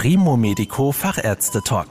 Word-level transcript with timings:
Primo 0.00 0.36
Medico 0.36 0.92
Fachärzte 0.92 1.60
Talk. 1.60 1.88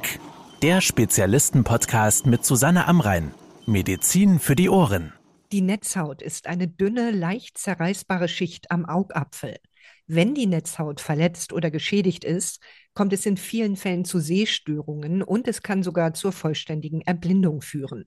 Der 0.62 0.80
Spezialisten-Podcast 0.80 2.26
mit 2.26 2.46
Susanne 2.46 2.88
Amrein. 2.88 3.34
Medizin 3.66 4.40
für 4.40 4.56
die 4.56 4.70
Ohren. 4.70 5.12
Die 5.52 5.60
Netzhaut 5.60 6.22
ist 6.22 6.48
eine 6.48 6.70
dünne, 6.70 7.12
leicht 7.12 7.58
zerreißbare 7.58 8.30
Schicht 8.30 8.72
am 8.72 8.86
Augapfel. 8.86 9.58
Wenn 10.06 10.34
die 10.36 10.48
Netzhaut 10.48 11.02
verletzt 11.02 11.52
oder 11.52 11.70
geschädigt 11.70 12.24
ist, 12.24 12.62
kommt 12.94 13.12
es 13.12 13.26
in 13.26 13.36
vielen 13.36 13.76
Fällen 13.76 14.06
zu 14.06 14.20
Sehstörungen 14.20 15.22
und 15.22 15.46
es 15.50 15.62
kann 15.62 15.84
sogar 15.84 16.14
zur 16.14 16.32
vollständigen 16.32 17.02
Erblindung 17.02 17.62
führen. 17.62 18.06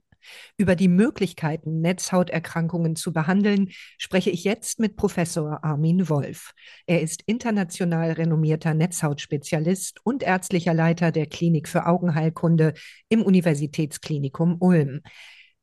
Über 0.57 0.77
die 0.77 0.89
Möglichkeiten, 0.89 1.80
Netzhauterkrankungen 1.80 2.96
zu 2.96 3.12
behandeln, 3.12 3.71
spreche 3.98 4.30
ich 4.30 4.45
jetzt 4.45 4.80
mit 4.80 4.96
Professor 4.96 5.64
Armin 5.64 6.09
Wolf. 6.09 6.53
Er 6.86 7.00
ist 7.00 7.23
international 7.27 8.12
renommierter 8.12 8.75
Netzhautspezialist 8.75 10.00
und 10.04 10.22
ärztlicher 10.22 10.75
Leiter 10.75 11.13
der 11.13 11.27
Klinik 11.27 11.68
für 11.68 11.86
Augenheilkunde 11.86 12.75
im 13.08 13.22
Universitätsklinikum 13.22 14.57
Ulm. 14.61 15.00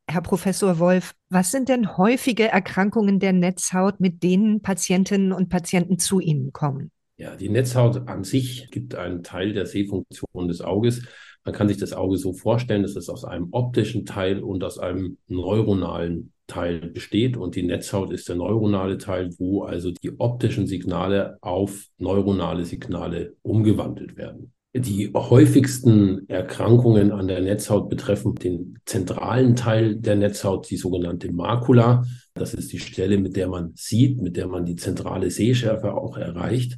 Herr 0.09 0.21
Professor 0.21 0.79
Wolf, 0.79 1.13
was 1.29 1.51
sind 1.51 1.67
denn 1.67 1.97
häufige 1.97 2.47
Erkrankungen 2.47 3.19
der 3.19 3.33
Netzhaut, 3.33 3.99
mit 3.99 4.23
denen 4.23 4.61
Patientinnen 4.61 5.33
und 5.33 5.49
Patienten 5.49 5.99
zu 5.99 6.21
Ihnen 6.21 6.53
kommen? 6.53 6.91
Ja, 7.17 7.35
die 7.35 7.49
Netzhaut 7.49 8.07
an 8.07 8.23
sich 8.23 8.69
gibt 8.71 8.95
einen 8.95 9.23
Teil 9.23 9.51
der 9.51 9.65
Sehfunktion 9.65 10.47
des 10.47 10.61
Auges. 10.61 11.01
Man 11.47 11.55
kann 11.55 11.69
sich 11.69 11.77
das 11.77 11.93
Auge 11.93 12.17
so 12.17 12.33
vorstellen, 12.33 12.81
dass 12.81 12.97
es 12.97 13.07
aus 13.07 13.23
einem 13.23 13.47
optischen 13.51 14.05
Teil 14.05 14.43
und 14.43 14.65
aus 14.65 14.79
einem 14.79 15.17
neuronalen 15.29 16.33
Teil 16.45 16.79
besteht. 16.89 17.37
Und 17.37 17.55
die 17.55 17.63
Netzhaut 17.63 18.11
ist 18.11 18.27
der 18.27 18.35
neuronale 18.35 18.97
Teil, 18.97 19.29
wo 19.37 19.63
also 19.63 19.91
die 19.91 20.19
optischen 20.19 20.67
Signale 20.67 21.37
auf 21.39 21.85
neuronale 21.99 22.65
Signale 22.65 23.37
umgewandelt 23.43 24.17
werden. 24.17 24.51
Die 24.75 25.09
häufigsten 25.13 26.27
Erkrankungen 26.27 27.13
an 27.13 27.29
der 27.29 27.39
Netzhaut 27.39 27.87
betreffen 27.87 28.35
den 28.35 28.79
zentralen 28.83 29.55
Teil 29.55 29.95
der 29.95 30.17
Netzhaut, 30.17 30.69
die 30.69 30.75
sogenannte 30.75 31.31
Makula. 31.31 32.03
Das 32.33 32.53
ist 32.55 32.73
die 32.73 32.79
Stelle, 32.79 33.17
mit 33.19 33.37
der 33.37 33.47
man 33.47 33.71
sieht, 33.73 34.21
mit 34.21 34.35
der 34.35 34.49
man 34.49 34.65
die 34.65 34.75
zentrale 34.75 35.31
Sehschärfe 35.31 35.93
auch 35.93 36.17
erreicht. 36.17 36.77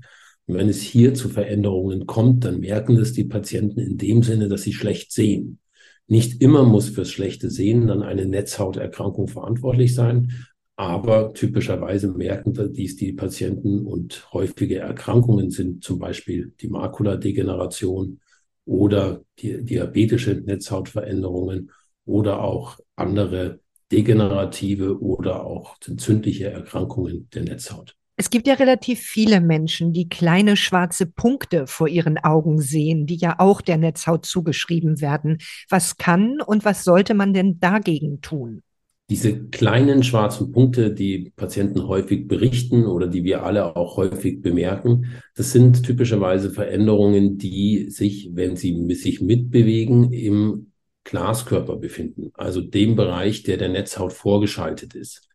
Wenn 0.52 0.68
es 0.68 0.82
hier 0.82 1.14
zu 1.14 1.30
Veränderungen 1.30 2.08
kommt, 2.08 2.44
dann 2.44 2.62
merken 2.62 2.96
das 2.96 3.14
die 3.14 3.24
Patienten 3.24 3.80
in 3.80 4.00
dem 4.00 4.24
Sinne, 4.24 4.48
dass 4.48 4.64
sie 4.64 4.74
schlecht 4.74 5.12
sehen. 5.12 5.60
Nicht 6.08 6.42
immer 6.42 6.64
muss 6.64 6.90
fürs 6.90 7.12
schlechte 7.12 7.52
Sehen 7.52 7.86
dann 7.86 8.02
eine 8.02 8.26
Netzhauterkrankung 8.26 9.28
verantwortlich 9.28 9.94
sein, 9.94 10.34
aber 10.76 11.36
typischerweise 11.36 12.08
merken 12.08 12.74
dies 12.74 12.96
die 12.96 13.14
Patienten 13.14 13.86
und 13.86 14.34
häufige 14.34 14.80
Erkrankungen 14.80 15.52
sind 15.52 15.84
zum 15.84 16.00
Beispiel 16.00 16.52
die 16.60 16.70
Makuladegeneration 16.70 18.20
oder 18.66 19.24
die 19.38 19.64
diabetische 19.64 20.34
Netzhautveränderungen 20.34 21.70
oder 22.06 22.42
auch 22.42 22.80
andere 22.96 23.60
degenerative 23.92 25.00
oder 25.00 25.46
auch 25.46 25.76
entzündliche 25.86 26.50
Erkrankungen 26.50 27.30
der 27.36 27.44
Netzhaut. 27.44 27.99
Es 28.22 28.30
gibt 28.30 28.48
ja 28.48 28.56
relativ 28.56 29.00
viele 29.00 29.40
Menschen, 29.40 29.94
die 29.94 30.10
kleine 30.10 30.58
schwarze 30.58 31.06
Punkte 31.06 31.68
vor 31.68 31.88
ihren 31.88 32.18
Augen 32.18 32.60
sehen, 32.60 33.06
die 33.06 33.16
ja 33.16 33.36
auch 33.38 33.62
der 33.62 33.78
Netzhaut 33.78 34.26
zugeschrieben 34.26 35.00
werden. 35.00 35.38
Was 35.70 35.96
kann 35.96 36.42
und 36.46 36.66
was 36.66 36.84
sollte 36.84 37.14
man 37.14 37.34
denn 37.34 37.62
dagegen 37.62 38.20
tun? 38.20 38.62
Diese 39.10 39.46
kleinen 39.48 40.04
schwarzen 40.04 40.52
Punkte, 40.52 40.94
die 40.94 41.32
Patienten 41.38 41.88
häufig 41.88 42.28
berichten 42.28 42.86
oder 42.86 43.08
die 43.08 43.24
wir 43.24 43.46
alle 43.46 43.78
auch 43.78 43.96
häufig 43.96 44.42
bemerken, 44.42 45.06
das 45.36 45.54
sind 45.54 45.86
typischerweise 45.86 46.50
Veränderungen, 46.50 47.38
die 47.38 47.90
sich, 47.90 48.32
wenn 48.34 48.58
sie 48.58 48.94
sich 48.96 49.22
mitbewegen, 49.22 50.12
im 50.12 50.74
Glaskörper 51.06 51.78
befinden, 51.78 52.32
also 52.34 52.60
dem 52.60 52.98
Bereich, 52.98 53.44
der 53.44 53.56
der 53.56 53.70
Netzhaut 53.70 54.12
vorgeschaltet 54.12 54.94
ist. 54.94 55.29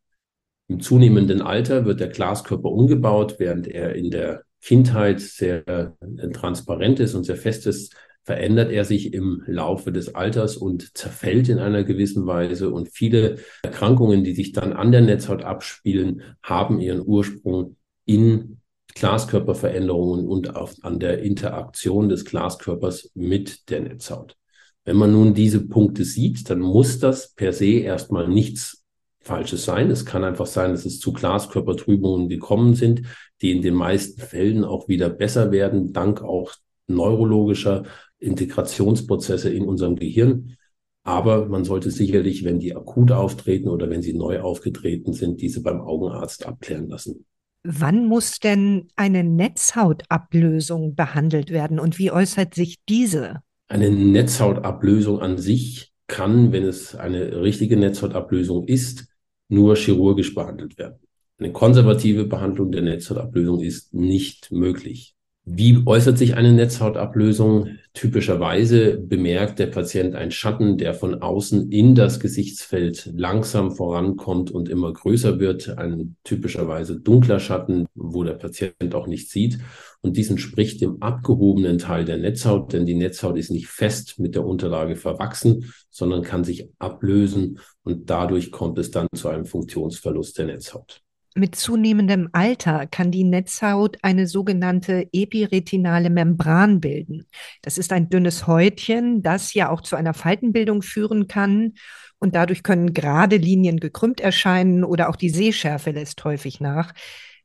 Im 0.69 0.81
zunehmenden 0.81 1.43
Alter 1.43 1.85
wird 1.85 2.01
der 2.01 2.09
Glaskörper 2.09 2.71
umgebaut, 2.71 3.37
während 3.39 3.69
er 3.69 3.95
in 3.95 4.11
der 4.11 4.45
Kindheit 4.63 5.21
sehr 5.21 5.67
äh, 5.69 6.31
transparent 6.33 7.01
ist 7.01 7.15
und 7.15 7.25
sehr 7.25 7.37
fest 7.37 7.67
ist, 7.67 7.95
verändert 8.23 8.73
er 8.73 8.87
sich 8.87 9.13
im 9.13 9.43
Laufe 9.47 9.93
des 9.93 10.15
Alters 10.15 10.57
und 10.57 10.97
zerfällt 10.97 11.51
in 11.51 11.59
einer 11.59 11.85
gewissen 11.85 12.27
Weise. 12.27 12.71
Und 12.71 12.89
viele 12.89 13.37
Erkrankungen, 13.63 14.25
die 14.25 14.35
sich 14.35 14.53
dann 14.53 14.73
an 14.73 14.91
der 14.91 15.03
Netzhaut 15.03 15.45
abspielen, 15.45 16.23
haben 16.43 16.81
ihren 16.81 17.07
Ursprung 17.07 17.77
in 18.07 18.61
Glaskörperveränderungen 18.95 20.27
und 20.27 20.57
auf, 20.57 20.77
an 20.83 20.99
der 20.99 21.23
Interaktion 21.23 22.09
des 22.09 22.25
Glaskörpers 22.25 23.11
mit 23.15 23.69
der 23.69 23.81
Netzhaut. 23.81 24.37
Wenn 24.85 24.97
man 24.97 25.13
nun 25.13 25.35
diese 25.35 25.67
Punkte 25.67 26.05
sieht, 26.05 26.49
dann 26.49 26.61
muss 26.61 26.99
das 26.99 27.35
per 27.35 27.53
se 27.53 27.81
erstmal 27.81 28.29
nichts 28.29 28.84
Falsches 29.25 29.65
sein. 29.65 29.91
Es 29.91 30.05
kann 30.05 30.23
einfach 30.23 30.47
sein, 30.47 30.73
dass 30.73 30.85
es 30.85 31.01
zu 31.01 31.13
Glaskörpertrübungen 31.13 32.29
gekommen 32.29 32.75
sind, 32.75 33.03
die 33.41 33.53
in 33.53 33.63
den 33.63 33.75
meisten 33.75 34.21
Fällen 34.21 34.65
auch 34.65 34.89
wieder 34.89 35.09
besser 35.09 35.51
werden, 35.51 35.93
dank 35.93 36.23
auch 36.23 36.53
neurologischer 36.87 37.85
Integrationsprozesse 38.19 39.51
in 39.51 39.65
unserem 39.65 39.97
Gehirn. 39.97 40.57
Aber 41.05 41.47
man 41.47 41.65
sollte 41.65 41.91
sicherlich, 41.91 42.45
wenn 42.45 42.61
die 42.61 42.75
akut 42.75 43.13
auftreten 43.13 43.69
oder 43.69 43.91
wenn 43.91 44.03
sie 44.03 44.15
neu 44.15 44.41
aufgetreten 44.41 45.13
sind, 45.13 45.41
diese 45.41 45.63
beim 45.63 45.81
Augenarzt 45.81 46.47
abklären 46.47 46.89
lassen. 46.89 47.27
Wann 47.63 48.07
muss 48.07 48.41
denn 48.41 48.89
eine 48.95 49.25
Netzhautablösung 49.25 50.95
behandelt 50.95 51.51
werden 51.51 51.79
und 51.79 51.99
wie 51.99 52.11
äußert 52.11 52.55
sich 52.55 52.77
diese? 52.89 53.41
Eine 53.69 53.91
Netzhautablösung 53.91 55.21
an 55.21 55.39
sich 55.39 55.93
kann, 56.07 56.53
wenn 56.53 56.65
es 56.65 56.95
eine 56.95 57.41
richtige 57.41 57.77
Netzhautablösung 57.79 58.65
ist, 58.65 59.07
nur 59.49 59.77
chirurgisch 59.77 60.35
behandelt 60.35 60.79
werden. 60.79 60.99
Eine 61.39 61.53
konservative 61.53 62.25
Behandlung 62.25 62.71
der 62.71 62.83
Netzhautablösung 62.83 63.61
ist 63.61 63.93
nicht 63.93 64.53
möglich. 64.53 65.15
Wie 65.47 65.83
äußert 65.85 66.17
sich 66.17 66.37
eine 66.37 66.55
Netzhautablösung? 66.55 67.77
Typischerweise 67.93 68.97
bemerkt 68.99 69.59
der 69.59 69.67
Patient 69.67 70.15
einen 70.15 70.31
Schatten, 70.31 70.79
der 70.79 70.95
von 70.95 71.21
außen 71.21 71.71
in 71.71 71.95
das 71.95 72.19
Gesichtsfeld 72.19 73.13
langsam 73.15 73.71
vorankommt 73.71 74.51
und 74.51 74.71
immer 74.71 74.91
größer 74.91 75.39
wird. 75.41 75.77
Ein 75.77 76.17
typischerweise 76.25 76.99
dunkler 76.99 77.41
Schatten, 77.41 77.87
wo 77.95 78.25
der 78.25 78.35
Patient 78.35 78.95
auch 78.95 79.07
nicht 79.07 79.31
sieht. 79.31 79.59
Und 80.01 80.17
dies 80.17 80.31
entspricht 80.31 80.81
dem 80.81 81.03
abgehobenen 81.03 81.77
Teil 81.77 82.07
der 82.07 82.17
Netzhaut, 82.17 82.73
denn 82.73 82.87
die 82.87 82.95
Netzhaut 82.95 83.37
ist 83.37 83.51
nicht 83.51 83.67
fest 83.67 84.19
mit 84.19 84.35
der 84.35 84.47
Unterlage 84.47 84.97
verwachsen, 84.97 85.73
sondern 85.95 86.23
kann 86.23 86.43
sich 86.43 86.69
ablösen 86.81 87.61
und 87.85 88.11
dadurch 88.11 88.51
kommt 88.51 88.79
es 88.79 88.91
dann 88.91 89.07
zu 89.15 89.29
einem 89.29 89.47
Funktionsverlust 89.47 90.37
der 90.37 90.47
Netzhaut. 90.47 91.01
Mit 91.37 91.55
zunehmendem 91.55 92.29
Alter 92.33 92.87
kann 92.87 93.11
die 93.11 93.25
Netzhaut 93.25 93.97
eine 94.03 94.27
sogenannte 94.27 95.09
epiretinale 95.13 96.11
Membran 96.11 96.81
bilden. 96.81 97.27
Das 97.63 97.79
ist 97.79 97.93
ein 97.93 98.09
dünnes 98.09 98.47
Häutchen, 98.47 99.23
das 99.23 99.55
ja 99.55 99.71
auch 99.71 99.81
zu 99.81 99.97
einer 99.97 100.15
Faltenbildung 100.15 100.83
führen 100.83 101.27
kann. 101.29 101.75
Und 102.19 102.35
dadurch 102.35 102.63
können 102.63 102.93
gerade 102.93 103.37
Linien 103.37 103.79
gekrümmt 103.79 104.21
erscheinen 104.21 104.85
oder 104.85 105.09
auch 105.09 105.17
die 105.17 105.31
Sehschärfe 105.31 105.91
lässt 105.91 106.25
häufig 106.25 106.61
nach. 106.61 106.93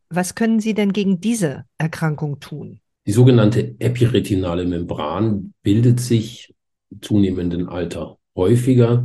Was 0.09 0.35
können 0.35 0.59
Sie 0.59 0.73
denn 0.73 0.93
gegen 0.93 1.19
diese 1.19 1.65
Erkrankung 1.77 2.39
tun? 2.39 2.81
Die 3.07 3.11
sogenannte 3.11 3.75
epiretinale 3.79 4.65
Membran 4.65 5.53
bildet 5.63 5.99
sich 5.99 6.53
zunehmenden 7.01 7.67
Alter 7.67 8.18
häufiger 8.39 9.03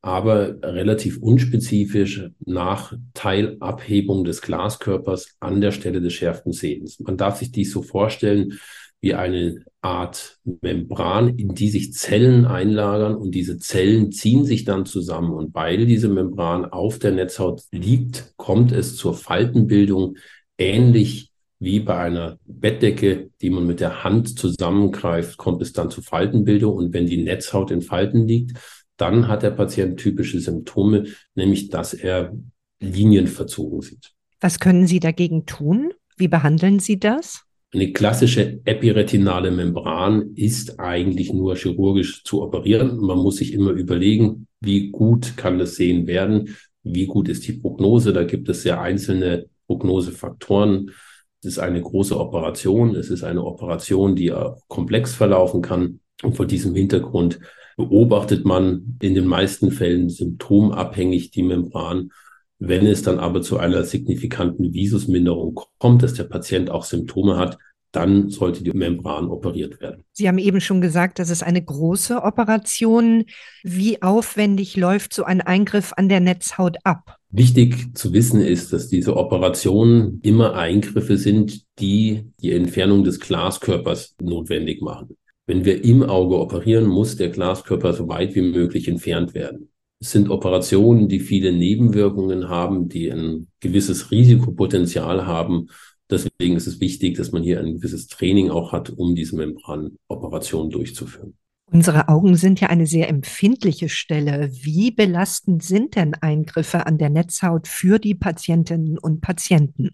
aber 0.00 0.62
relativ 0.62 1.18
unspezifisch 1.18 2.30
nach 2.44 2.94
Teilabhebung 3.14 4.24
des 4.24 4.42
Glaskörpers 4.42 5.36
an 5.40 5.60
der 5.60 5.72
Stelle 5.72 6.00
des 6.00 6.12
schärften 6.12 6.52
Sehens. 6.52 7.00
Man 7.00 7.16
darf 7.16 7.38
sich 7.38 7.50
dies 7.50 7.72
so 7.72 7.82
vorstellen 7.82 8.58
wie 9.00 9.14
eine 9.14 9.64
Art 9.80 10.38
Membran, 10.60 11.36
in 11.36 11.54
die 11.54 11.68
sich 11.68 11.92
Zellen 11.92 12.46
einlagern 12.46 13.14
und 13.14 13.32
diese 13.32 13.58
Zellen 13.58 14.10
ziehen 14.10 14.44
sich 14.44 14.64
dann 14.64 14.86
zusammen. 14.86 15.32
Und 15.32 15.54
weil 15.54 15.86
diese 15.86 16.08
Membran 16.08 16.64
auf 16.64 16.98
der 16.98 17.12
Netzhaut 17.12 17.62
liegt, 17.70 18.32
kommt 18.36 18.72
es 18.72 18.96
zur 18.96 19.14
Faltenbildung 19.14 20.16
ähnlich 20.58 21.32
wie 21.60 21.80
bei 21.80 21.96
einer 21.96 22.38
Bettdecke, 22.46 23.30
die 23.40 23.50
man 23.50 23.66
mit 23.66 23.80
der 23.80 24.04
Hand 24.04 24.38
zusammengreift, 24.38 25.36
kommt 25.36 25.60
es 25.62 25.72
dann 25.72 25.90
zur 25.90 26.04
Faltenbildung. 26.04 26.74
Und 26.74 26.92
wenn 26.92 27.06
die 27.06 27.22
Netzhaut 27.22 27.70
in 27.70 27.82
Falten 27.82 28.26
liegt, 28.26 28.58
dann 28.96 29.28
hat 29.28 29.42
der 29.42 29.50
Patient 29.50 29.98
typische 29.98 30.40
Symptome, 30.40 31.06
nämlich 31.34 31.68
dass 31.68 31.94
er 31.94 32.32
Linien 32.80 33.26
verzogen 33.26 33.80
sieht. 33.80 34.12
Was 34.40 34.60
können 34.60 34.86
Sie 34.86 35.00
dagegen 35.00 35.46
tun? 35.46 35.92
Wie 36.16 36.28
behandeln 36.28 36.78
Sie 36.78 36.98
das? 36.98 37.44
Eine 37.72 37.92
klassische 37.92 38.60
epiretinale 38.64 39.50
Membran 39.50 40.30
ist 40.36 40.80
eigentlich 40.80 41.32
nur 41.32 41.56
chirurgisch 41.56 42.24
zu 42.24 42.42
operieren. 42.42 42.98
Man 42.98 43.18
muss 43.18 43.36
sich 43.36 43.52
immer 43.52 43.72
überlegen, 43.72 44.46
wie 44.60 44.90
gut 44.90 45.36
kann 45.36 45.58
das 45.58 45.76
Sehen 45.76 46.06
werden, 46.06 46.56
wie 46.82 47.06
gut 47.06 47.28
ist 47.28 47.46
die 47.46 47.52
Prognose. 47.52 48.12
Da 48.12 48.24
gibt 48.24 48.48
es 48.48 48.62
sehr 48.62 48.80
einzelne 48.80 49.46
Prognosefaktoren. 49.66 50.92
Es 51.40 51.52
ist 51.52 51.58
eine 51.58 51.80
große 51.80 52.18
Operation. 52.18 52.94
Es 52.94 53.10
ist 53.10 53.22
eine 53.22 53.44
Operation, 53.44 54.16
die 54.16 54.34
komplex 54.68 55.14
verlaufen 55.14 55.62
kann. 55.62 56.00
Und 56.22 56.36
vor 56.36 56.46
diesem 56.46 56.74
Hintergrund 56.74 57.38
beobachtet 57.76 58.44
man 58.44 58.98
in 59.00 59.14
den 59.14 59.26
meisten 59.26 59.70
Fällen 59.70 60.08
symptomabhängig 60.08 61.30
die 61.30 61.44
Membran. 61.44 62.10
Wenn 62.58 62.86
es 62.86 63.02
dann 63.02 63.20
aber 63.20 63.40
zu 63.40 63.58
einer 63.58 63.84
signifikanten 63.84 64.72
Visusminderung 64.72 65.60
kommt, 65.78 66.02
dass 66.02 66.14
der 66.14 66.24
Patient 66.24 66.70
auch 66.70 66.84
Symptome 66.84 67.36
hat, 67.36 67.56
dann 67.92 68.30
sollte 68.30 68.64
die 68.64 68.72
Membran 68.72 69.28
operiert 69.28 69.80
werden. 69.80 70.04
Sie 70.12 70.28
haben 70.28 70.38
eben 70.38 70.60
schon 70.60 70.80
gesagt, 70.80 71.20
das 71.20 71.30
ist 71.30 71.44
eine 71.44 71.64
große 71.64 72.20
Operation. 72.22 73.24
Wie 73.62 74.02
aufwendig 74.02 74.76
läuft 74.76 75.14
so 75.14 75.22
ein 75.22 75.40
Eingriff 75.40 75.92
an 75.96 76.08
der 76.08 76.20
Netzhaut 76.20 76.78
ab? 76.82 77.17
Wichtig 77.30 77.94
zu 77.94 78.14
wissen 78.14 78.40
ist, 78.40 78.72
dass 78.72 78.88
diese 78.88 79.16
Operationen 79.16 80.20
immer 80.22 80.54
Eingriffe 80.54 81.18
sind, 81.18 81.62
die 81.78 82.24
die 82.40 82.52
Entfernung 82.52 83.04
des 83.04 83.20
Glaskörpers 83.20 84.16
notwendig 84.20 84.80
machen. 84.80 85.16
Wenn 85.46 85.66
wir 85.66 85.84
im 85.84 86.02
Auge 86.02 86.38
operieren, 86.38 86.86
muss 86.86 87.16
der 87.16 87.28
Glaskörper 87.28 87.92
so 87.92 88.08
weit 88.08 88.34
wie 88.34 88.42
möglich 88.42 88.88
entfernt 88.88 89.34
werden. 89.34 89.70
Es 90.00 90.12
sind 90.12 90.30
Operationen, 90.30 91.08
die 91.08 91.20
viele 91.20 91.52
Nebenwirkungen 91.52 92.48
haben, 92.48 92.88
die 92.88 93.10
ein 93.10 93.48
gewisses 93.60 94.10
Risikopotenzial 94.10 95.26
haben. 95.26 95.68
Deswegen 96.10 96.56
ist 96.56 96.66
es 96.66 96.80
wichtig, 96.80 97.16
dass 97.18 97.32
man 97.32 97.42
hier 97.42 97.60
ein 97.60 97.74
gewisses 97.74 98.06
Training 98.06 98.48
auch 98.48 98.72
hat, 98.72 98.90
um 98.90 99.14
diese 99.14 99.36
Membranoperation 99.36 100.70
durchzuführen. 100.70 101.34
Unsere 101.70 102.08
Augen 102.08 102.34
sind 102.36 102.60
ja 102.60 102.68
eine 102.68 102.86
sehr 102.86 103.10
empfindliche 103.10 103.90
Stelle. 103.90 104.50
Wie 104.52 104.90
belastend 104.90 105.62
sind 105.62 105.96
denn 105.96 106.14
Eingriffe 106.14 106.86
an 106.86 106.96
der 106.96 107.10
Netzhaut 107.10 107.68
für 107.68 107.98
die 107.98 108.14
Patientinnen 108.14 108.98
und 108.98 109.20
Patienten? 109.20 109.90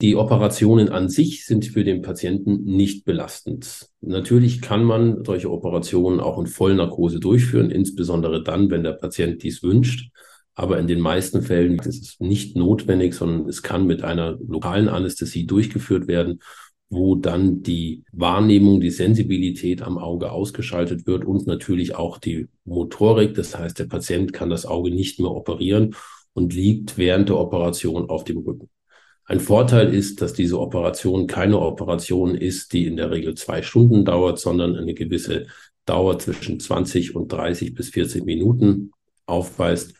Die 0.00 0.14
Operationen 0.14 0.90
an 0.90 1.08
sich 1.08 1.44
sind 1.44 1.66
für 1.66 1.82
den 1.82 2.02
Patienten 2.02 2.62
nicht 2.62 3.04
belastend. 3.04 3.88
Natürlich 4.00 4.60
kann 4.60 4.84
man 4.84 5.24
solche 5.24 5.50
Operationen 5.50 6.20
auch 6.20 6.38
in 6.38 6.46
Vollnarkose 6.46 7.18
durchführen, 7.18 7.72
insbesondere 7.72 8.44
dann, 8.44 8.70
wenn 8.70 8.84
der 8.84 8.92
Patient 8.92 9.42
dies 9.42 9.64
wünscht. 9.64 10.12
Aber 10.54 10.78
in 10.78 10.86
den 10.86 11.00
meisten 11.00 11.42
Fällen 11.42 11.80
ist 11.80 12.02
es 12.02 12.20
nicht 12.20 12.56
notwendig, 12.56 13.14
sondern 13.14 13.48
es 13.48 13.62
kann 13.62 13.86
mit 13.86 14.04
einer 14.04 14.38
lokalen 14.46 14.88
Anästhesie 14.88 15.46
durchgeführt 15.46 16.06
werden, 16.06 16.40
wo 16.90 17.14
dann 17.16 17.62
die 17.62 18.04
Wahrnehmung, 18.12 18.80
die 18.80 18.90
Sensibilität 18.90 19.82
am 19.82 19.98
Auge 19.98 20.32
ausgeschaltet 20.32 21.06
wird 21.06 21.24
und 21.24 21.46
natürlich 21.46 21.94
auch 21.94 22.18
die 22.18 22.48
Motorik. 22.64 23.34
Das 23.34 23.58
heißt, 23.58 23.78
der 23.78 23.84
Patient 23.84 24.32
kann 24.32 24.48
das 24.50 24.64
Auge 24.64 24.90
nicht 24.90 25.20
mehr 25.20 25.30
operieren 25.30 25.94
und 26.32 26.54
liegt 26.54 26.96
während 26.96 27.28
der 27.28 27.36
Operation 27.36 28.08
auf 28.08 28.24
dem 28.24 28.38
Rücken. 28.38 28.70
Ein 29.24 29.40
Vorteil 29.40 29.92
ist, 29.92 30.22
dass 30.22 30.32
diese 30.32 30.58
Operation 30.58 31.26
keine 31.26 31.60
Operation 31.60 32.34
ist, 32.34 32.72
die 32.72 32.86
in 32.86 32.96
der 32.96 33.10
Regel 33.10 33.34
zwei 33.34 33.60
Stunden 33.60 34.06
dauert, 34.06 34.38
sondern 34.38 34.74
eine 34.74 34.94
gewisse 34.94 35.48
Dauer 35.84 36.18
zwischen 36.18 36.58
20 36.58 37.14
und 37.14 37.30
30 37.30 37.74
bis 37.74 37.90
40 37.90 38.24
Minuten 38.24 38.92
aufweist. 39.26 39.97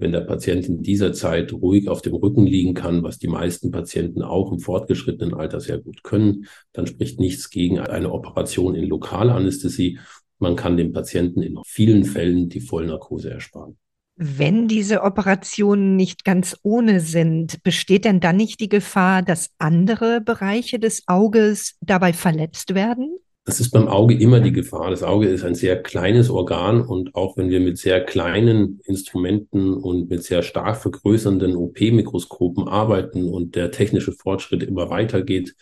Wenn 0.00 0.12
der 0.12 0.22
Patient 0.22 0.66
in 0.66 0.82
dieser 0.82 1.12
Zeit 1.12 1.52
ruhig 1.52 1.88
auf 1.90 2.00
dem 2.00 2.14
Rücken 2.14 2.46
liegen 2.46 2.72
kann, 2.72 3.02
was 3.02 3.18
die 3.18 3.28
meisten 3.28 3.70
Patienten 3.70 4.22
auch 4.22 4.50
im 4.50 4.58
fortgeschrittenen 4.58 5.34
Alter 5.34 5.60
sehr 5.60 5.76
gut 5.76 6.02
können, 6.02 6.46
dann 6.72 6.86
spricht 6.86 7.20
nichts 7.20 7.50
gegen 7.50 7.78
eine 7.78 8.10
Operation 8.10 8.74
in 8.74 8.84
Lokalanästhesie. 8.84 9.98
Man 10.38 10.56
kann 10.56 10.78
dem 10.78 10.92
Patienten 10.92 11.42
in 11.42 11.58
vielen 11.66 12.04
Fällen 12.04 12.48
die 12.48 12.60
Vollnarkose 12.60 13.30
ersparen. 13.30 13.76
Wenn 14.16 14.68
diese 14.68 15.02
Operationen 15.02 15.96
nicht 15.96 16.24
ganz 16.24 16.56
ohne 16.62 17.00
sind, 17.00 17.62
besteht 17.62 18.06
denn 18.06 18.20
dann 18.20 18.36
nicht 18.36 18.60
die 18.60 18.70
Gefahr, 18.70 19.20
dass 19.22 19.50
andere 19.58 20.22
Bereiche 20.22 20.78
des 20.78 21.08
Auges 21.08 21.76
dabei 21.82 22.14
verletzt 22.14 22.74
werden? 22.74 23.18
Das 23.44 23.58
ist 23.58 23.70
beim 23.70 23.88
Auge 23.88 24.14
immer 24.14 24.40
die 24.40 24.52
Gefahr. 24.52 24.90
Das 24.90 25.02
Auge 25.02 25.26
ist 25.26 25.44
ein 25.44 25.54
sehr 25.54 25.82
kleines 25.82 26.30
Organ 26.30 26.82
und 26.82 27.14
auch 27.14 27.36
wenn 27.36 27.48
wir 27.48 27.60
mit 27.60 27.78
sehr 27.78 28.04
kleinen 28.04 28.80
Instrumenten 28.84 29.72
und 29.74 30.10
mit 30.10 30.22
sehr 30.22 30.42
stark 30.42 30.76
vergrößernden 30.76 31.56
OP-Mikroskopen 31.56 32.68
arbeiten 32.68 33.28
und 33.28 33.56
der 33.56 33.70
technische 33.70 34.12
Fortschritt 34.12 34.62
immer 34.62 34.90
weitergeht, 34.90 35.56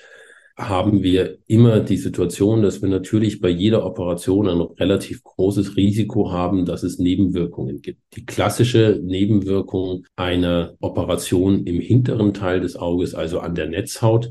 haben 0.59 1.05
wir 1.05 1.39
immer 1.47 1.79
die 1.79 1.97
Situation, 1.97 2.63
dass 2.63 2.83
wir 2.83 2.89
natürlich 2.89 3.41
bei 3.41 3.49
jeder 3.49 3.87
Operation 3.87 4.49
ein 4.49 4.61
relativ 4.61 5.23
großes 5.23 5.77
Risiko 5.77 6.33
haben, 6.33 6.67
dass 6.67 6.83
es 6.83 6.99
Nebenwirkungen 6.99 7.81
gibt. 7.81 8.01
Die 8.17 8.27
klassische 8.27 9.01
Nebenwirkung 9.01 10.05
einer 10.17 10.75
Operation 10.81 11.65
im 11.65 11.81
hinteren 11.81 12.35
Teil 12.35 12.61
des 12.61 12.75
Auges, 12.75 13.15
also 13.15 13.39
an 13.39 13.55
der 13.55 13.69
Netzhaut, 13.69 14.31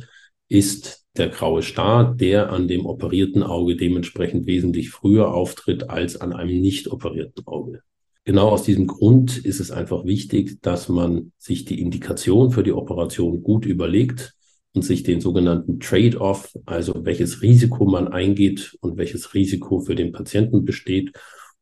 ist 0.49 1.06
der 1.17 1.29
graue 1.29 1.61
Star, 1.61 2.15
der 2.15 2.51
an 2.51 2.67
dem 2.67 2.85
operierten 2.85 3.43
Auge 3.43 3.75
dementsprechend 3.75 4.45
wesentlich 4.45 4.89
früher 4.89 5.33
auftritt 5.33 5.89
als 5.89 6.19
an 6.19 6.33
einem 6.33 6.61
nicht 6.61 6.87
operierten 6.87 7.45
Auge. 7.47 7.81
Genau 8.25 8.49
aus 8.49 8.63
diesem 8.63 8.87
Grund 8.87 9.37
ist 9.37 9.59
es 9.59 9.71
einfach 9.71 10.03
wichtig, 10.03 10.61
dass 10.61 10.89
man 10.89 11.31
sich 11.37 11.63
die 11.63 11.79
Indikation 11.79 12.51
für 12.51 12.63
die 12.63 12.73
Operation 12.73 13.41
gut 13.41 13.65
überlegt 13.65 14.33
und 14.73 14.81
sich 14.81 15.03
den 15.03 15.21
sogenannten 15.21 15.79
Trade-off, 15.79 16.53
also 16.65 17.05
welches 17.05 17.41
Risiko 17.41 17.85
man 17.85 18.09
eingeht 18.09 18.77
und 18.81 18.97
welches 18.97 19.33
Risiko 19.33 19.79
für 19.79 19.95
den 19.95 20.11
Patienten 20.11 20.65
besteht 20.65 21.13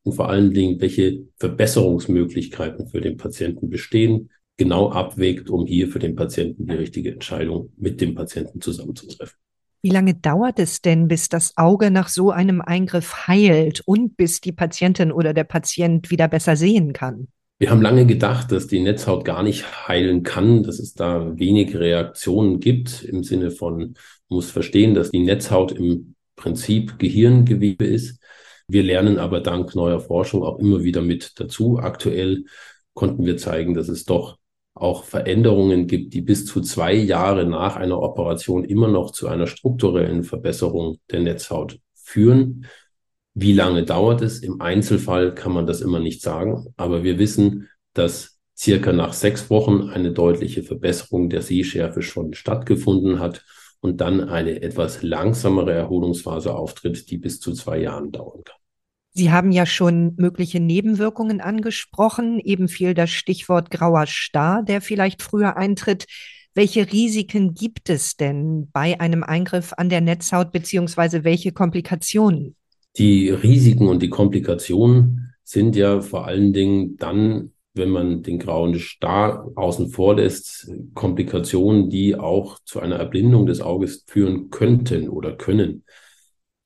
und 0.03 0.13
vor 0.13 0.29
allen 0.29 0.53
Dingen, 0.53 0.81
welche 0.81 1.25
Verbesserungsmöglichkeiten 1.37 2.87
für 2.87 3.01
den 3.01 3.17
Patienten 3.17 3.69
bestehen, 3.69 4.29
genau 4.57 4.89
abwägt, 4.89 5.49
um 5.49 5.65
hier 5.65 5.87
für 5.87 5.99
den 5.99 6.15
Patienten 6.15 6.65
die 6.67 6.73
richtige 6.73 7.11
Entscheidung 7.11 7.73
mit 7.77 8.01
dem 8.01 8.15
Patienten 8.15 8.61
zusammenzutreffen. 8.61 9.37
Wie 9.85 9.91
lange 9.91 10.15
dauert 10.15 10.57
es 10.57 10.81
denn, 10.81 11.07
bis 11.07 11.29
das 11.29 11.55
Auge 11.57 11.91
nach 11.91 12.07
so 12.07 12.31
einem 12.31 12.59
Eingriff 12.59 13.27
heilt 13.27 13.81
und 13.85 14.17
bis 14.17 14.41
die 14.41 14.51
Patientin 14.51 15.11
oder 15.11 15.31
der 15.31 15.43
Patient 15.43 16.09
wieder 16.09 16.27
besser 16.27 16.55
sehen 16.55 16.91
kann? 16.91 17.27
Wir 17.59 17.69
haben 17.69 17.83
lange 17.83 18.07
gedacht, 18.07 18.51
dass 18.51 18.65
die 18.65 18.79
Netzhaut 18.79 19.25
gar 19.25 19.43
nicht 19.43 19.87
heilen 19.87 20.23
kann, 20.23 20.63
dass 20.63 20.79
es 20.79 20.95
da 20.95 21.37
wenig 21.37 21.75
Reaktionen 21.75 22.59
gibt 22.59 23.03
im 23.03 23.21
Sinne 23.21 23.51
von, 23.51 23.77
man 23.77 23.95
muss 24.27 24.49
verstehen, 24.49 24.95
dass 24.95 25.11
die 25.11 25.19
Netzhaut 25.19 25.71
im 25.71 26.15
Prinzip 26.35 26.97
Gehirngewebe 26.97 27.85
ist. 27.85 28.19
Wir 28.67 28.81
lernen 28.81 29.19
aber 29.19 29.39
dank 29.39 29.75
neuer 29.75 29.99
Forschung 29.99 30.41
auch 30.41 30.57
immer 30.57 30.83
wieder 30.83 31.03
mit 31.03 31.39
dazu. 31.39 31.77
Aktuell 31.77 32.45
konnten 32.95 33.23
wir 33.23 33.37
zeigen, 33.37 33.75
dass 33.75 33.87
es 33.89 34.03
doch 34.03 34.39
auch 34.75 35.05
Veränderungen 35.05 35.87
gibt, 35.87 36.13
die 36.13 36.21
bis 36.21 36.45
zu 36.45 36.61
zwei 36.61 36.93
Jahre 36.93 37.45
nach 37.45 37.77
einer 37.77 38.01
Operation 38.01 38.65
immer 38.65 38.89
noch 38.89 39.11
zu 39.11 39.27
einer 39.27 39.47
strukturellen 39.47 40.23
Verbesserung 40.23 40.99
der 41.09 41.21
Netzhaut 41.21 41.79
führen. 41.95 42.65
Wie 43.33 43.53
lange 43.53 43.83
dauert 43.83 44.21
es? 44.21 44.39
Im 44.39 44.61
Einzelfall 44.61 45.33
kann 45.33 45.53
man 45.53 45.65
das 45.65 45.81
immer 45.81 45.99
nicht 45.99 46.21
sagen, 46.21 46.73
aber 46.75 47.03
wir 47.03 47.17
wissen, 47.19 47.69
dass 47.93 48.37
circa 48.57 48.91
nach 48.93 49.13
sechs 49.13 49.49
Wochen 49.49 49.89
eine 49.89 50.11
deutliche 50.11 50.63
Verbesserung 50.63 51.29
der 51.29 51.41
Sehschärfe 51.41 52.01
schon 52.01 52.33
stattgefunden 52.33 53.19
hat 53.19 53.45
und 53.79 54.01
dann 54.01 54.21
eine 54.21 54.61
etwas 54.61 55.03
langsamere 55.03 55.73
Erholungsphase 55.73 56.53
auftritt, 56.53 57.09
die 57.09 57.17
bis 57.17 57.39
zu 57.39 57.53
zwei 57.53 57.79
Jahren 57.79 58.11
dauern 58.11 58.43
kann. 58.43 58.64
Sie 59.17 59.31
haben 59.31 59.53
ja 59.53 59.65
schon 59.65 60.13
mögliche 60.17 60.59
Nebenwirkungen 60.59 61.39
angesprochen. 61.39 62.37
Eben 62.41 62.67
fiel 62.67 62.93
das 62.93 63.11
Stichwort 63.11 63.71
grauer 63.71 64.07
Star, 64.07 64.61
der 64.61 64.81
vielleicht 64.81 65.21
früher 65.21 65.55
eintritt. 65.55 66.05
Welche 66.53 66.91
Risiken 66.91 67.53
gibt 67.53 67.89
es 67.89 68.17
denn 68.17 68.69
bei 68.73 68.99
einem 68.99 69.23
Eingriff 69.23 69.71
an 69.77 69.87
der 69.87 70.01
Netzhaut 70.01 70.51
beziehungsweise 70.51 71.23
welche 71.23 71.53
Komplikationen? 71.53 72.57
Die 72.97 73.29
Risiken 73.29 73.87
und 73.87 74.01
die 74.03 74.09
Komplikationen 74.09 75.33
sind 75.45 75.77
ja 75.77 76.01
vor 76.01 76.27
allen 76.27 76.51
Dingen 76.51 76.97
dann, 76.97 77.53
wenn 77.73 77.89
man 77.89 78.21
den 78.21 78.37
grauen 78.37 78.77
Star 78.77 79.49
außen 79.55 79.91
vor 79.91 80.17
lässt, 80.17 80.69
Komplikationen, 80.93 81.89
die 81.89 82.17
auch 82.17 82.59
zu 82.65 82.81
einer 82.81 82.97
Erblindung 82.97 83.45
des 83.45 83.61
Auges 83.61 84.03
führen 84.07 84.49
könnten 84.49 85.07
oder 85.07 85.37
können. 85.37 85.83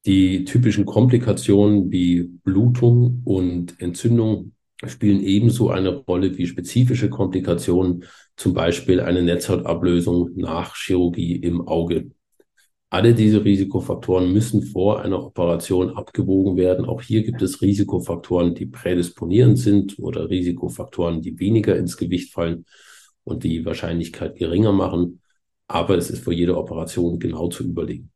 Die 0.05 0.45
typischen 0.45 0.85
Komplikationen 0.85 1.91
wie 1.91 2.23
Blutung 2.23 3.21
und 3.25 3.79
Entzündung 3.81 4.53
spielen 4.85 5.21
ebenso 5.21 5.69
eine 5.69 5.89
Rolle 5.89 6.37
wie 6.37 6.47
spezifische 6.47 7.09
Komplikationen, 7.09 8.05
zum 8.37 8.53
Beispiel 8.53 9.01
eine 9.01 9.21
Netzhautablösung 9.21 10.31
nach 10.35 10.75
Chirurgie 10.75 11.35
im 11.35 11.67
Auge. 11.67 12.11
Alle 12.89 13.13
diese 13.13 13.43
Risikofaktoren 13.43 14.31
müssen 14.31 14.63
vor 14.63 15.01
einer 15.01 15.23
Operation 15.23 15.91
abgewogen 15.91 16.57
werden. 16.57 16.85
Auch 16.85 17.01
hier 17.01 17.21
gibt 17.23 17.41
es 17.41 17.61
Risikofaktoren, 17.61 18.55
die 18.55 18.65
prädisponierend 18.65 19.59
sind 19.59 19.99
oder 19.99 20.29
Risikofaktoren, 20.29 21.21
die 21.21 21.39
weniger 21.39 21.77
ins 21.77 21.97
Gewicht 21.97 22.33
fallen 22.33 22.65
und 23.25 23.43
die 23.43 23.65
Wahrscheinlichkeit 23.65 24.37
geringer 24.37 24.71
machen. 24.71 25.21
Aber 25.67 25.97
es 25.97 26.09
ist 26.09 26.23
vor 26.23 26.33
jeder 26.33 26.57
Operation 26.57 27.19
genau 27.19 27.49
zu 27.49 27.63
überlegen. 27.63 28.11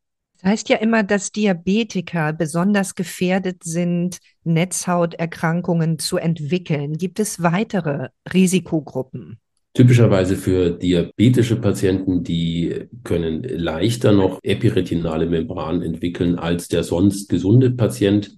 Heißt 0.45 0.67
ja 0.67 0.77
immer, 0.77 1.03
dass 1.03 1.31
Diabetiker 1.31 2.33
besonders 2.33 2.95
gefährdet 2.95 3.63
sind, 3.63 4.17
Netzhauterkrankungen 4.43 5.99
zu 5.99 6.17
entwickeln. 6.17 6.97
Gibt 6.97 7.21
es 7.21 7.41
weitere 7.41 8.09
Risikogruppen? 8.33 9.39
Typischerweise 9.73 10.35
für 10.35 10.69
diabetische 10.69 11.55
Patienten, 11.55 12.23
die 12.23 12.87
können 13.03 13.41
leichter 13.43 14.11
noch 14.11 14.39
epiretinale 14.43 15.25
Membran 15.25 15.81
entwickeln 15.81 16.37
als 16.37 16.67
der 16.67 16.83
sonst 16.83 17.29
gesunde 17.29 17.71
Patient. 17.71 18.35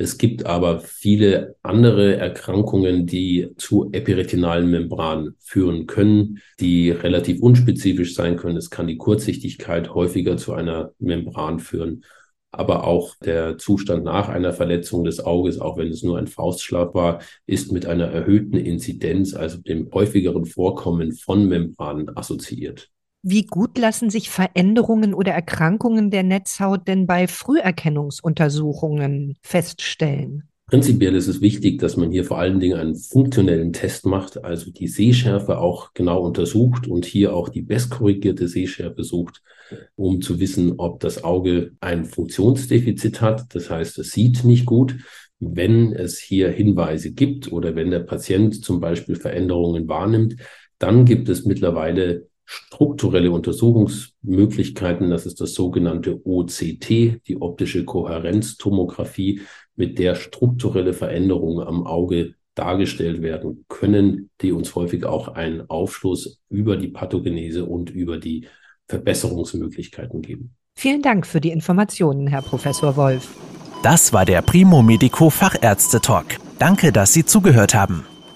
Es 0.00 0.16
gibt 0.16 0.46
aber 0.46 0.80
viele 0.80 1.56
andere 1.62 2.16
Erkrankungen, 2.16 3.06
die 3.06 3.48
zu 3.56 3.90
epiretinalen 3.92 4.70
Membranen 4.70 5.34
führen 5.40 5.86
können, 5.86 6.38
die 6.60 6.90
relativ 6.90 7.40
unspezifisch 7.40 8.14
sein 8.14 8.36
können. 8.36 8.56
Es 8.56 8.70
kann 8.70 8.86
die 8.86 8.96
Kurzsichtigkeit 8.96 9.92
häufiger 9.92 10.36
zu 10.36 10.54
einer 10.54 10.92
Membran 10.98 11.58
führen 11.58 12.04
aber 12.50 12.84
auch 12.84 13.14
der 13.16 13.58
Zustand 13.58 14.04
nach 14.04 14.28
einer 14.28 14.52
Verletzung 14.52 15.04
des 15.04 15.20
Auges, 15.20 15.60
auch 15.60 15.76
wenn 15.76 15.88
es 15.88 16.02
nur 16.02 16.18
ein 16.18 16.26
Faustschlag 16.26 16.94
war, 16.94 17.20
ist 17.46 17.72
mit 17.72 17.86
einer 17.86 18.06
erhöhten 18.06 18.56
Inzidenz, 18.56 19.34
also 19.34 19.58
dem 19.58 19.90
häufigeren 19.92 20.46
Vorkommen 20.46 21.12
von 21.12 21.46
Membranen 21.46 22.16
assoziiert. 22.16 22.90
Wie 23.22 23.46
gut 23.46 23.78
lassen 23.78 24.10
sich 24.10 24.30
Veränderungen 24.30 25.12
oder 25.12 25.32
Erkrankungen 25.32 26.10
der 26.10 26.22
Netzhaut 26.22 26.86
denn 26.86 27.06
bei 27.06 27.26
Früherkennungsuntersuchungen 27.26 29.36
feststellen? 29.42 30.48
Prinzipiell 30.68 31.16
ist 31.16 31.28
es 31.28 31.40
wichtig, 31.40 31.78
dass 31.78 31.96
man 31.96 32.10
hier 32.10 32.24
vor 32.24 32.38
allen 32.38 32.60
Dingen 32.60 32.78
einen 32.78 32.94
funktionellen 32.94 33.72
Test 33.72 34.04
macht, 34.04 34.44
also 34.44 34.70
die 34.70 34.86
Sehschärfe 34.86 35.58
auch 35.58 35.94
genau 35.94 36.20
untersucht 36.20 36.86
und 36.86 37.06
hier 37.06 37.34
auch 37.34 37.48
die 37.48 37.62
bestkorrigierte 37.62 38.46
Sehschärfe 38.46 39.02
sucht, 39.02 39.42
um 39.96 40.20
zu 40.20 40.38
wissen, 40.38 40.74
ob 40.76 41.00
das 41.00 41.24
Auge 41.24 41.72
ein 41.80 42.04
Funktionsdefizit 42.04 43.22
hat. 43.22 43.54
Das 43.54 43.70
heißt, 43.70 43.98
es 43.98 44.12
sieht 44.12 44.44
nicht 44.44 44.66
gut. 44.66 44.96
Wenn 45.40 45.94
es 45.94 46.18
hier 46.18 46.50
Hinweise 46.50 47.12
gibt 47.12 47.50
oder 47.50 47.74
wenn 47.74 47.90
der 47.90 48.00
Patient 48.00 48.62
zum 48.62 48.78
Beispiel 48.78 49.16
Veränderungen 49.16 49.88
wahrnimmt, 49.88 50.36
dann 50.78 51.06
gibt 51.06 51.30
es 51.30 51.46
mittlerweile 51.46 52.28
strukturelle 52.50 53.30
Untersuchungsmöglichkeiten. 53.30 55.10
Das 55.10 55.26
ist 55.26 55.40
das 55.42 55.52
sogenannte 55.52 56.18
OCT, 56.24 56.88
die 57.28 57.36
optische 57.38 57.84
Kohärenztomographie 57.84 59.42
mit 59.76 59.98
der 59.98 60.14
strukturelle 60.14 60.94
Veränderungen 60.94 61.66
am 61.66 61.86
Auge 61.86 62.34
dargestellt 62.54 63.20
werden 63.20 63.66
können, 63.68 64.30
die 64.40 64.52
uns 64.52 64.74
häufig 64.74 65.04
auch 65.04 65.28
einen 65.28 65.68
Aufschluss 65.68 66.40
über 66.48 66.78
die 66.78 66.88
Pathogenese 66.88 67.66
und 67.66 67.90
über 67.90 68.16
die 68.16 68.48
Verbesserungsmöglichkeiten 68.88 70.22
geben. 70.22 70.54
Vielen 70.74 71.02
Dank 71.02 71.26
für 71.26 71.42
die 71.42 71.50
Informationen, 71.50 72.28
Herr 72.28 72.42
Professor 72.42 72.96
Wolf. 72.96 73.28
Das 73.82 74.14
war 74.14 74.24
der 74.24 74.40
Primo 74.40 74.82
Medico 74.82 75.28
Fachärzte 75.28 76.00
Talk. 76.00 76.38
Danke, 76.58 76.92
dass 76.92 77.12
Sie 77.12 77.26
zugehört 77.26 77.74
haben. 77.74 78.04